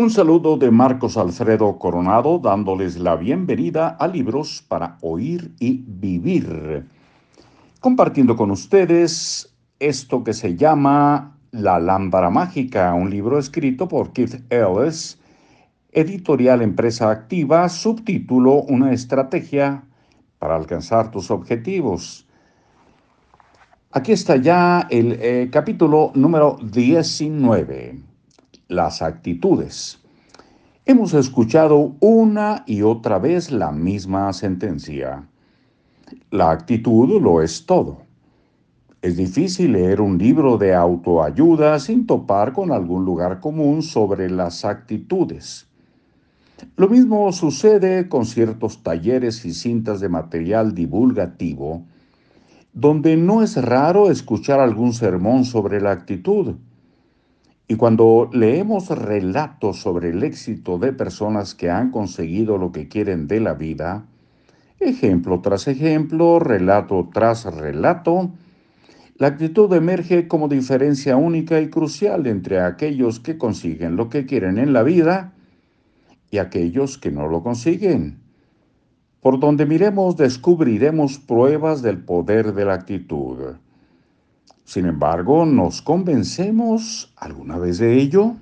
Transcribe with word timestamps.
Un 0.00 0.08
saludo 0.08 0.56
de 0.56 0.70
Marcos 0.70 1.18
Alfredo 1.18 1.78
Coronado 1.78 2.38
dándoles 2.38 2.96
la 2.96 3.16
bienvenida 3.16 3.88
a 4.00 4.08
Libros 4.08 4.64
para 4.66 4.96
Oír 5.02 5.52
y 5.60 5.84
Vivir. 5.86 6.86
Compartiendo 7.80 8.34
con 8.34 8.50
ustedes 8.50 9.54
esto 9.78 10.24
que 10.24 10.32
se 10.32 10.56
llama 10.56 11.36
La 11.50 11.78
Lámpara 11.78 12.30
Mágica, 12.30 12.94
un 12.94 13.10
libro 13.10 13.38
escrito 13.38 13.88
por 13.88 14.14
Keith 14.14 14.42
Ellis, 14.48 15.18
editorial 15.92 16.62
Empresa 16.62 17.10
Activa, 17.10 17.68
subtítulo 17.68 18.54
Una 18.54 18.94
estrategia 18.94 19.84
para 20.38 20.56
alcanzar 20.56 21.10
tus 21.10 21.30
objetivos. 21.30 22.26
Aquí 23.90 24.12
está 24.12 24.36
ya 24.36 24.86
el 24.88 25.18
eh, 25.20 25.50
capítulo 25.52 26.10
número 26.14 26.56
19 26.62 28.09
las 28.70 29.02
actitudes. 29.02 29.98
Hemos 30.86 31.12
escuchado 31.12 31.96
una 32.00 32.62
y 32.66 32.82
otra 32.82 33.18
vez 33.18 33.50
la 33.50 33.72
misma 33.72 34.32
sentencia. 34.32 35.28
La 36.30 36.50
actitud 36.50 37.20
lo 37.20 37.42
es 37.42 37.66
todo. 37.66 38.02
Es 39.02 39.16
difícil 39.16 39.72
leer 39.72 40.00
un 40.00 40.18
libro 40.18 40.56
de 40.56 40.74
autoayuda 40.74 41.78
sin 41.80 42.06
topar 42.06 42.52
con 42.52 42.70
algún 42.70 43.04
lugar 43.04 43.40
común 43.40 43.82
sobre 43.82 44.30
las 44.30 44.64
actitudes. 44.64 45.66
Lo 46.76 46.88
mismo 46.88 47.32
sucede 47.32 48.08
con 48.08 48.26
ciertos 48.26 48.82
talleres 48.82 49.44
y 49.44 49.52
cintas 49.52 50.00
de 50.00 50.08
material 50.08 50.74
divulgativo, 50.74 51.84
donde 52.72 53.16
no 53.16 53.42
es 53.42 53.56
raro 53.56 54.10
escuchar 54.10 54.60
algún 54.60 54.92
sermón 54.92 55.44
sobre 55.44 55.80
la 55.80 55.90
actitud 55.90 56.56
y 57.70 57.76
cuando 57.76 58.28
leemos 58.32 58.88
relatos 58.88 59.80
sobre 59.80 60.08
el 60.08 60.24
éxito 60.24 60.76
de 60.76 60.92
personas 60.92 61.54
que 61.54 61.70
han 61.70 61.92
conseguido 61.92 62.58
lo 62.58 62.72
que 62.72 62.88
quieren 62.88 63.28
de 63.28 63.38
la 63.38 63.54
vida, 63.54 64.06
ejemplo 64.80 65.40
tras 65.40 65.68
ejemplo, 65.68 66.40
relato 66.40 67.08
tras 67.14 67.44
relato, 67.44 68.32
la 69.18 69.28
actitud 69.28 69.72
emerge 69.72 70.26
como 70.26 70.48
diferencia 70.48 71.16
única 71.16 71.60
y 71.60 71.70
crucial 71.70 72.26
entre 72.26 72.58
aquellos 72.58 73.20
que 73.20 73.38
consiguen 73.38 73.94
lo 73.94 74.08
que 74.08 74.26
quieren 74.26 74.58
en 74.58 74.72
la 74.72 74.82
vida 74.82 75.32
y 76.28 76.38
aquellos 76.38 76.98
que 76.98 77.12
no 77.12 77.28
lo 77.28 77.44
consiguen. 77.44 78.18
Por 79.20 79.38
donde 79.38 79.64
miremos 79.64 80.16
descubriremos 80.16 81.18
pruebas 81.18 81.82
del 81.82 81.98
poder 81.98 82.52
de 82.52 82.64
la 82.64 82.74
actitud. 82.74 83.58
Sin 84.70 84.86
embargo, 84.86 85.44
¿nos 85.46 85.82
convencemos 85.82 87.12
alguna 87.16 87.58
vez 87.58 87.78
de 87.78 88.00
ello? 88.00 88.36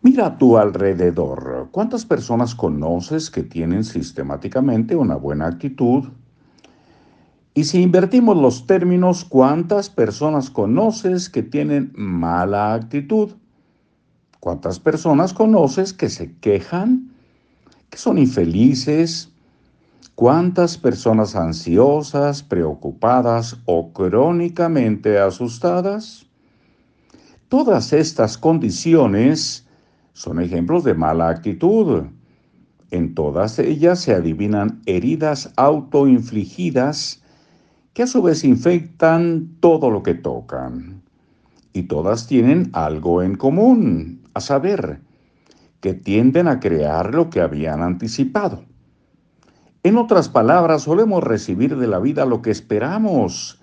Mira 0.00 0.26
a 0.26 0.38
tu 0.38 0.58
alrededor. 0.58 1.68
¿Cuántas 1.70 2.04
personas 2.04 2.56
conoces 2.56 3.30
que 3.30 3.44
tienen 3.44 3.84
sistemáticamente 3.84 4.96
una 4.96 5.14
buena 5.14 5.46
actitud? 5.46 6.08
Y 7.54 7.62
si 7.62 7.80
invertimos 7.80 8.36
los 8.36 8.66
términos, 8.66 9.24
¿cuántas 9.24 9.88
personas 9.88 10.50
conoces 10.50 11.28
que 11.28 11.44
tienen 11.44 11.92
mala 11.94 12.74
actitud? 12.74 13.30
¿Cuántas 14.40 14.80
personas 14.80 15.32
conoces 15.32 15.92
que 15.92 16.08
se 16.08 16.34
quejan, 16.38 17.12
que 17.88 17.98
son 17.98 18.18
infelices, 18.18 19.31
¿Cuántas 20.14 20.76
personas 20.76 21.34
ansiosas, 21.34 22.42
preocupadas 22.42 23.56
o 23.64 23.94
crónicamente 23.94 25.18
asustadas? 25.18 26.26
Todas 27.48 27.94
estas 27.94 28.36
condiciones 28.36 29.66
son 30.12 30.38
ejemplos 30.40 30.84
de 30.84 30.92
mala 30.92 31.30
actitud. 31.30 32.04
En 32.90 33.14
todas 33.14 33.58
ellas 33.58 34.00
se 34.00 34.14
adivinan 34.14 34.82
heridas 34.84 35.50
autoinfligidas 35.56 37.22
que 37.94 38.02
a 38.02 38.06
su 38.06 38.20
vez 38.20 38.44
infectan 38.44 39.56
todo 39.60 39.90
lo 39.90 40.02
que 40.02 40.14
tocan. 40.14 41.02
Y 41.72 41.84
todas 41.84 42.26
tienen 42.26 42.68
algo 42.74 43.22
en 43.22 43.36
común, 43.36 44.20
a 44.34 44.40
saber, 44.40 45.00
que 45.80 45.94
tienden 45.94 46.48
a 46.48 46.60
crear 46.60 47.14
lo 47.14 47.30
que 47.30 47.40
habían 47.40 47.80
anticipado. 47.80 48.71
En 49.84 49.96
otras 49.96 50.28
palabras, 50.28 50.82
solemos 50.82 51.24
recibir 51.24 51.76
de 51.76 51.88
la 51.88 51.98
vida 51.98 52.24
lo 52.24 52.40
que 52.40 52.52
esperamos 52.52 53.60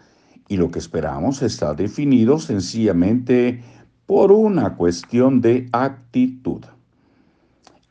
y 0.50 0.57
lo 0.57 0.69
que 0.69 0.80
esperamos 0.80 1.41
está 1.41 1.74
definido 1.74 2.40
sencillamente 2.40 3.63
por 4.06 4.34
una 4.34 4.75
cuestión 4.75 5.40
de 5.40 5.69
actitud. 5.72 6.66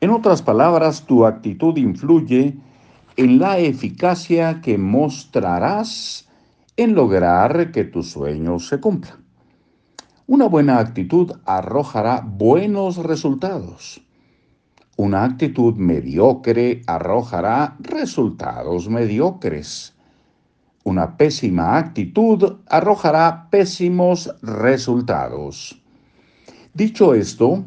En 0.00 0.10
otras 0.10 0.42
palabras, 0.42 1.06
tu 1.06 1.24
actitud 1.24 1.76
influye 1.78 2.58
en 3.16 3.38
la 3.38 3.58
eficacia 3.58 4.60
que 4.60 4.76
mostrarás 4.76 6.28
en 6.76 6.94
lograr 6.94 7.72
que 7.72 7.84
tus 7.84 8.10
sueños 8.10 8.68
se 8.68 8.78
cumplan. 8.78 9.24
Una 10.26 10.46
buena 10.46 10.78
actitud 10.78 11.32
arrojará 11.46 12.20
buenos 12.20 12.98
resultados. 12.98 14.02
Una 14.98 15.22
actitud 15.22 15.76
mediocre 15.76 16.82
arrojará 16.88 17.76
resultados 17.78 18.88
mediocres. 18.88 19.94
Una 20.82 21.16
pésima 21.16 21.76
actitud 21.78 22.56
arrojará 22.66 23.48
pésimos 23.48 24.28
resultados. 24.42 25.80
Dicho 26.74 27.14
esto, 27.14 27.64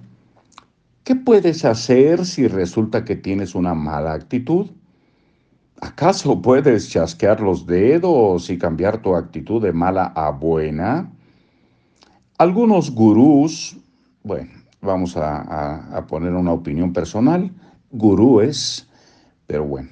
¿qué 1.06 1.16
puedes 1.16 1.64
hacer 1.64 2.26
si 2.26 2.50
resulta 2.50 3.06
que 3.06 3.16
tienes 3.16 3.56
una 3.56 3.74
mala 3.74 4.12
actitud? 4.12 4.70
¿Acaso 5.80 6.42
puedes 6.42 6.90
chasquear 6.90 7.40
los 7.40 7.66
dedos 7.66 8.50
y 8.50 8.58
cambiar 8.58 9.02
tu 9.02 9.16
actitud 9.16 9.62
de 9.62 9.72
mala 9.72 10.12
a 10.18 10.32
buena? 10.32 11.10
Algunos 12.38 12.92
gurús, 12.92 13.78
bueno, 14.22 14.52
vamos 14.82 15.16
a, 15.16 16.06
poner 16.08 16.34
una 16.34 16.52
opinión 16.52 16.92
personal, 16.92 17.52
gurúes, 17.92 18.90
pero 19.48 19.66
bueno, 19.66 19.90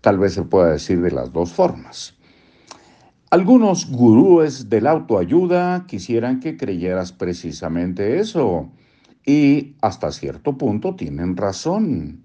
tal 0.00 0.18
vez 0.18 0.34
se 0.34 0.42
pueda 0.42 0.72
decir 0.72 1.00
de 1.00 1.10
las 1.10 1.32
dos 1.32 1.52
formas. 1.52 2.14
Algunos 3.30 3.88
gurúes 3.88 4.68
de 4.68 4.80
la 4.80 4.90
autoayuda 4.90 5.86
quisieran 5.86 6.40
que 6.40 6.56
creyeras 6.56 7.12
precisamente 7.12 8.18
eso 8.18 8.72
y 9.24 9.76
hasta 9.80 10.10
cierto 10.10 10.58
punto 10.58 10.96
tienen 10.96 11.36
razón. 11.36 12.24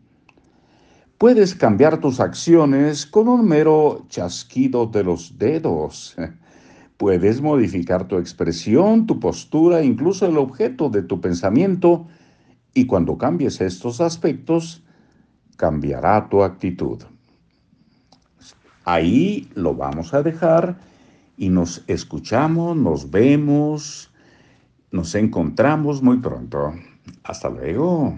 Puedes 1.19 1.53
cambiar 1.53 2.00
tus 2.00 2.19
acciones 2.19 3.06
con 3.06 3.27
un 3.27 3.47
mero 3.47 4.06
chasquido 4.09 4.88
de 4.88 5.03
los 5.03 5.38
dedos. 5.38 6.16
Puedes 6.97 7.41
modificar 7.41 8.07
tu 8.07 8.17
expresión, 8.17 9.06
tu 9.06 9.19
postura, 9.19 9.83
incluso 9.83 10.25
el 10.25 10.38
objeto 10.38 10.89
de 10.89 11.01
tu 11.01 11.19
pensamiento, 11.19 12.07
y 12.73 12.85
cuando 12.85 13.17
cambies 13.17 13.61
estos 13.61 14.01
aspectos, 14.01 14.83
cambiará 15.57 16.29
tu 16.29 16.44
actitud. 16.44 17.03
Ahí 18.83 19.50
lo 19.56 19.73
vamos 19.73 20.13
a 20.13 20.22
dejar 20.22 20.78
y 21.38 21.50
nos 21.50 21.83
escuchamos, 21.88 22.78
nos 22.78 23.09
vemos, 23.09 24.12
nos 24.91 25.16
encontramos 25.16 26.01
muy 26.01 26.17
pronto. 26.17 26.73
Hasta 27.23 27.50
luego. 27.50 28.16